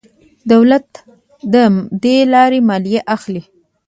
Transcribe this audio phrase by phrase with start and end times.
[0.51, 0.87] دولت
[1.53, 1.63] له
[2.03, 3.41] دې لارې مالیه اخلي.